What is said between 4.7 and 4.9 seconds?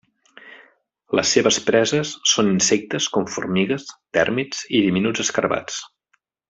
i